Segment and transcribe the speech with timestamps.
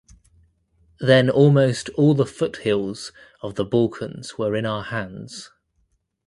[0.99, 3.11] Then almost all the foothills
[3.43, 5.51] of the Balkans were in our hands.